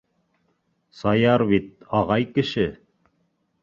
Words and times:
Саяр 1.01 1.45
бит... 1.53 1.71
ағай 2.01 2.29
кеше! 2.39 2.69